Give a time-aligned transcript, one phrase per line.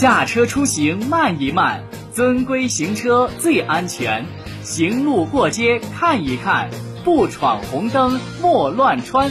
[0.00, 4.24] 驾车出行慢一慢，遵规行车最安全。
[4.62, 6.70] 行路过街看一看，
[7.04, 9.30] 不闯红灯莫乱穿。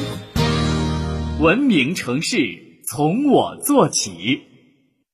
[1.39, 4.43] 文明城市从我做起。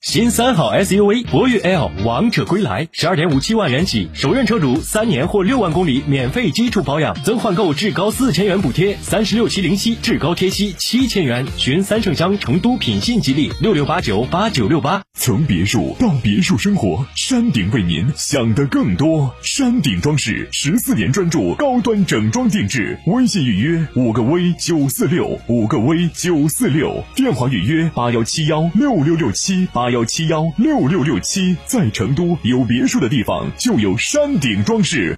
[0.05, 11.47] 新三好 SUV 博越 L 王者归来，十二点五七万元起，首任车主三年或六万公里免费基础保养，增换购至高四千元补贴，三十六期零息，至高贴息七千元。
[11.57, 15.01] 寻三圣乡成都品信吉利六六八九八九六八。
[15.17, 19.33] 从别墅到别墅生活，山顶为您想的更多。
[19.41, 31.55] 山顶装饰十四年专注高端整装定制，微信预约五个 V 九四六五个 V 九四六，电话预约八幺七幺六六六七八幺七幺六六六七。
[31.65, 35.17] 在成都有别墅的地方就有山顶装饰。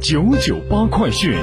[0.00, 1.36] 九九八快讯。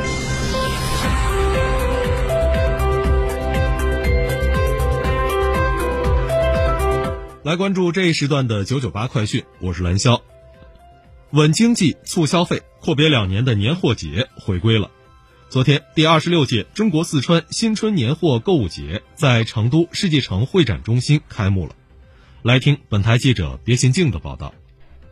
[7.44, 10.22] 来关注这一时段的九九八快讯，我是蓝霄。
[11.32, 14.90] 稳经济、促消费，阔别两年的年货节回归了。
[15.54, 21.76] 昨天，第二十六届中国四川新春年货购物节在成都世纪城会展中心开幕了。
[22.42, 24.56] 来听本台记者别心静的报道。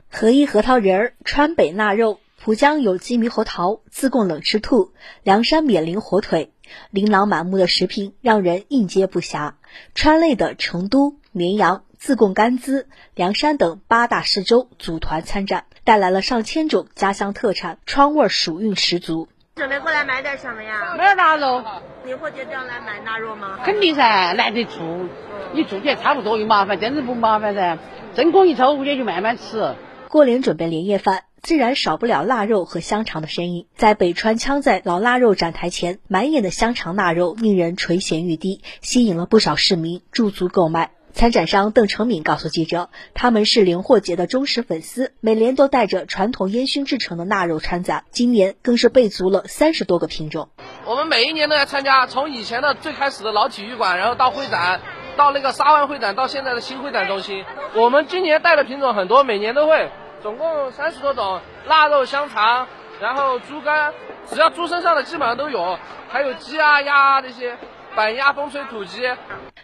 [0.09, 6.51] 合一核桃仁儿、川北腊肉、浦江有机猕猴桃、自贡冷吃兔、凉山冕鳞火腿，
[6.89, 9.53] 琳琅满目的食品让人应接不暇。
[9.93, 19.27] 川内的成都、绵阳、自贡甘孜、凉山等八大市州组团参展，带来了上千种家乡特产，川味儿、蜀韵十足。
[19.53, 20.95] 准备过来买点什么呀？
[20.97, 21.63] 买点腊肉。
[22.05, 23.59] 你货节这样来买腊肉吗？
[23.63, 24.81] 肯定噻，难得做，
[25.53, 27.77] 你做起来差不多又麻烦，真是不麻烦噻。
[28.15, 29.75] 真空一抽，回去就慢慢吃。
[30.09, 33.67] 过年准备年夜饭，自然少不了腊肉和香肠的身影。
[33.75, 40.91] 在北川羌寨老腊肉展台前，满眼的香肠腊肉令人垂涎欲滴，吸引了不少市民驻足购买。
[41.13, 50.49] 参展商邓成敏告诉记者，他们是零货节的忠实粉丝，每年都带着传统烟熏制成的腊肉参展，今年更是备足了三十多个品种。
[50.85, 54.81] 我们每一年都要参加，从以前的最开始的老体育馆，然后到会展，
[55.15, 57.43] 到那个沙湾会展，到现在的新会展中心。
[57.75, 59.89] 我们今年带的品种很多，每年都会，
[60.23, 62.67] 总共三十多种腊肉、香肠，
[62.99, 63.93] 然后猪肝，
[64.29, 65.77] 只要猪身上的基本上都有，
[66.09, 67.57] 还有鸡啊、鸭啊这些，
[67.95, 69.03] 板鸭、风吹土鸡。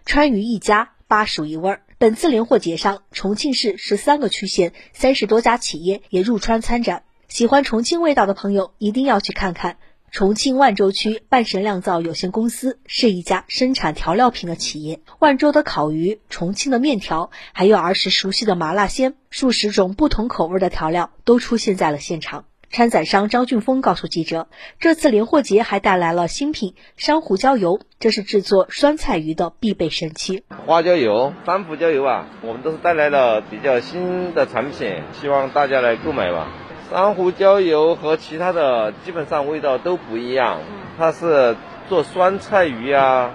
[0.05, 0.89] 川渝一家。
[1.07, 1.81] 巴蜀一味儿。
[1.97, 7.03] 本次年货节上，重庆市十三个区县三十多家企业也入川参展。
[7.27, 9.77] 喜欢重庆味道的朋友一定要去看看。
[10.09, 15.01] 重庆万州区半神酿造有限公司是一家生产调料品的企业。
[15.19, 22.45] 万州的烤鱼、重庆的面条，还有儿时熟悉的麻辣鲜，数十种不同口味的调料都出现在了现场。
[22.69, 24.47] 参展商张俊峰告诉记者，
[24.79, 30.43] 这次年货节还带来了新品珊瑚椒油，这是制作酸菜鱼的必备神器。
[30.65, 36.47] 花椒油、珊瑚椒油啊，我们都是带来了比较新的产品，希望大家来购买吧。
[36.91, 40.59] 珊瑚椒油和其他的基本上味道都不一样，
[40.97, 41.55] 它是
[41.89, 43.31] 做酸菜鱼呀、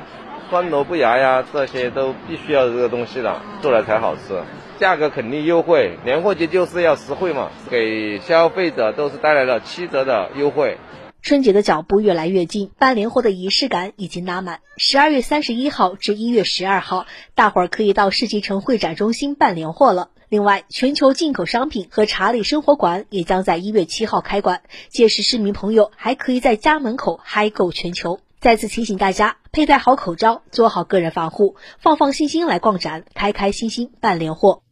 [0.50, 4.42] 酸萝卜芽呀，这些都必须要这个东西的，做了才好吃。
[4.82, 10.76] 价格肯定优惠，年货节就是要实惠嘛，给消费者都是带来了七折的优惠。
[11.22, 14.58] 春节的脚步越来越近，办年货的仪式感已经拉满。
[14.76, 17.06] 十二月三十一号至一月十二号，
[17.36, 20.08] 大伙儿可以到世纪城会展中心办年货了。
[20.28, 28.18] 另外，全球进口商品和查理生活馆也将在一月七号开馆，届时市民朋友还可以在家门口嗨购全球。
[28.40, 34.62] 再次提醒大家，佩戴好口罩，做好个人防护，放放心心来逛展，开开心心办年货。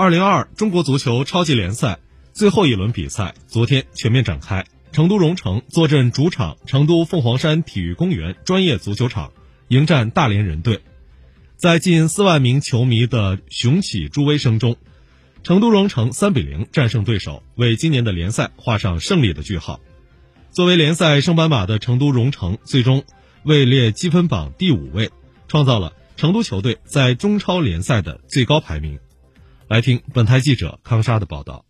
[0.00, 1.98] 二零二二中国足球超级联赛
[2.32, 9.30] 最后一轮比赛昨天全面展开，成都蓉城坐镇主场成都凤凰山体育公园专业足球场，
[9.68, 10.80] 迎战大连人队。
[11.56, 14.78] 在近四万名球迷的雄起助威声中，
[15.42, 19.80] 成都蓉城三比零战胜对手，为今年的联赛画上胜利的句号。
[20.50, 23.04] 作为联赛升班马的成都蓉城，最终
[23.42, 25.10] 位列积分榜第五位，
[25.46, 28.98] 创造了成都球队在中超联赛的最高排名。
[29.70, 31.64] 来听本台记者康莎的报道。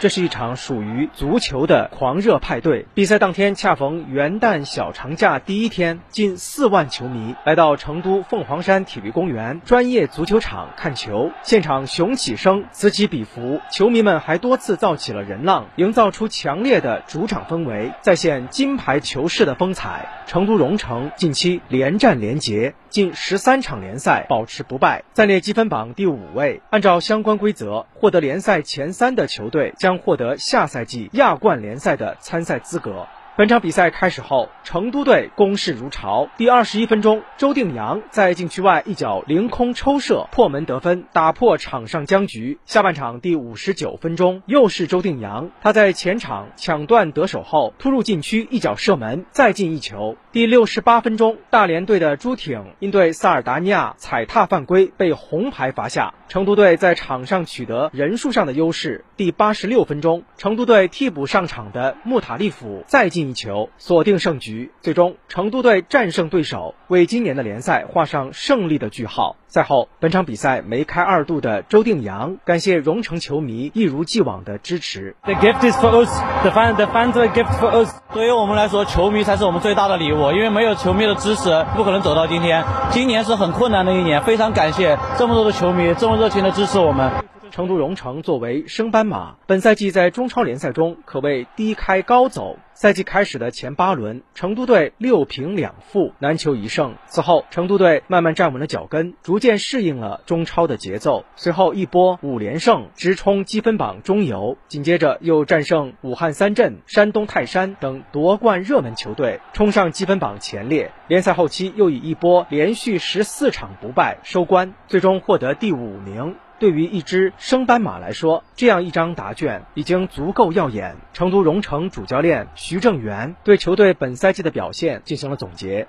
[0.00, 2.86] 这是一场属于足球的狂热派对。
[2.94, 20.08] 比赛当天恰逢元旦小长假第一天，近四万球迷来到成都凤凰山体育公园专业足球场看球，现场雄起声此起彼伏，球迷们还多次造起了人浪，营造出强烈的主场氛围，再现金牌球市的风采。
[20.26, 26.60] 成都蓉城近期连战连捷，近十三场联赛保持不败，暂列积分榜第五位。
[26.70, 33.06] 按照相关规则，获得联赛前三的球队将获得下赛季亚冠联赛的参赛资格。
[33.36, 36.28] 本场比赛开始后，成都队攻势如潮。
[36.36, 42.58] 第二十一分钟，周定洋在禁区外一脚凌空抽射破门得分，打破场上僵局。
[42.66, 50.16] 下半场第五十九分钟，又是周定洋，他在前场抢断得手后突入禁区一脚射门，再进一球。
[50.32, 59.04] 第六十八分钟，大连队的朱挺因对萨尔达尼亚踩踏犯规被红牌罚下，成都队在场上取得人数上的优势。
[59.16, 63.29] 第八十六分钟，成都队替补上场的穆塔利甫再进。
[63.30, 69.36] 一球锁定胜局，最终成都队战胜对手，为今年的联赛画上胜利的句号。
[69.46, 75.16] 赛后，本场比赛梅开二度的周定洋感谢蓉城球迷一如既往的支持。
[75.24, 76.10] The gift is for us,
[76.42, 77.92] the fans, the fans are gift for us。
[78.12, 82.64] 对于我们来说，球迷才是我们最大的礼物，因为没有球迷的支持，不可能走到今天。
[82.90, 87.10] 今年是很困难的一年，非常感谢这么多的球迷这么热情的支持我们。
[87.50, 92.58] 成都蓉城作为升班马，本赛季在中超联赛中可谓低开高走。
[92.72, 96.94] 赛季开始的前八轮，成都队六平两负，难求一胜。
[97.04, 101.26] 此后，成都队慢慢站稳了脚跟，逐渐适应了中超的节奏。
[101.36, 104.56] 随后一波五连胜，直冲积分榜中游。
[104.68, 110.90] 紧接着又战胜武汉三镇、山东泰山等夺冠热门球队，冲上积分榜前列。
[111.06, 116.36] 联赛后期又以一波连续十四场不败收官，最终获得第五名。
[116.60, 125.88] 对于一只升班马来说这样一张答卷已经足够耀眼成都荣城主教练徐正源对球队本赛季的表现进行了总结。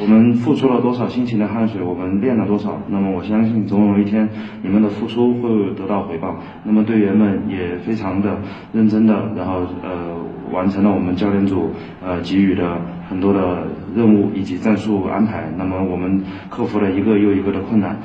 [0.00, 4.28] 我们付出了多少辛勤的汗水我们练了多少那么我相信总有一天
[4.62, 6.34] 你们的付出会得到回报。
[6.64, 8.38] 那么队员们也非常的
[8.72, 10.16] 认真的然后呃
[10.52, 11.70] 完成了我们教练组
[12.02, 15.50] 呃给予的很多的任务以及战术安排。
[15.56, 17.98] 那么我们克服了一个又一个的困难。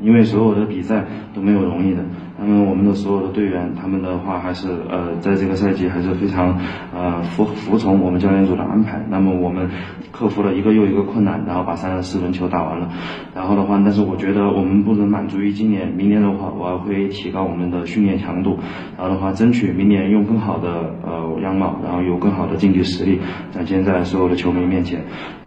[0.00, 1.04] 因为所有的比赛
[1.34, 2.02] 都没有容易的，
[2.38, 6.58] 那么我们的所有的队员，他们的话还是呃，在这个赛季还是非常
[6.94, 9.04] 呃服服从我们教练组的安排。
[9.08, 9.68] 那么我们
[10.10, 12.88] 克服了一个又一个困难，然后把三十四轮球打完了。
[13.34, 18.58] 然后的话，但是我觉得我们不能满足于今年，明年的话，我还会提高我们的训练强度，
[18.98, 23.20] 然后的话，争取明年用更好的呃样貌，然后有更好的竞技实力
[23.52, 25.02] 展现在所有的球迷面前。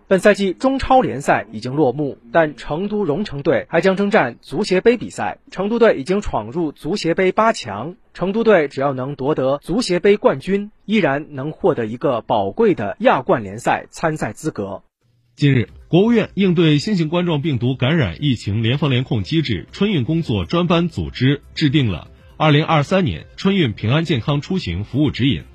[0.07, 5.40] 本赛季中超联赛已经落幕，但成都蓉城队还将征战足协杯比赛。
[5.50, 14.84] 成都队已经闯入足协杯八强，成都队只要能夺得足协杯冠军，依然能获得一个宝贵的亚冠联赛参赛资格。
[15.36, 25.46] 近日，国务院应对新型冠状病毒感染疫情联防联控机制春运工作专班组织制定了二零二三年春运平安健康出行服务指引，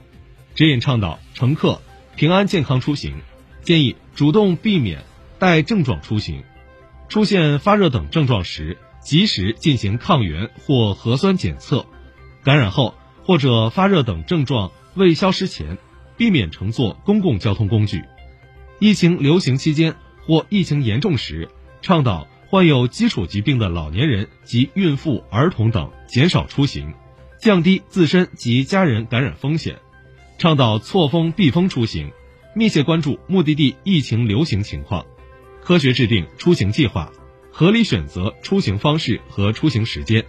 [0.56, 1.80] 指引倡导乘客
[2.16, 3.14] 平安健康出行。
[3.62, 5.04] 建议主动避免
[5.38, 6.44] 带症状出行，
[7.08, 11.86] 出现发热等症状时，及时进行抗原或核酸检测。
[12.42, 15.78] 感染后或者发热等症状未消失前，
[16.16, 18.02] 避免乘坐公共交通工具。
[18.78, 19.94] 疫情流行期间
[20.26, 21.48] 或疫情严重时，
[21.82, 26.94] 倡导患有基础疾病的老年人及孕妇、儿童等减少出行，
[27.38, 29.76] 降低自身及家人感染风险。
[30.38, 32.10] 倡导错峰避风出行。
[32.54, 35.06] 密切关注目的地疫情流行情况，
[35.62, 37.12] 科学制定出行计划，
[37.50, 40.24] 合理选择出行方式和出行时间，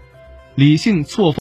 [0.55, 1.29] 理性错峰。